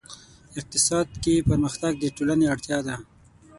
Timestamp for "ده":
2.87-2.95